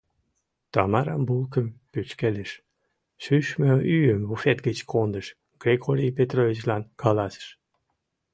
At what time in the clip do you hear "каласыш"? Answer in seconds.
7.01-7.47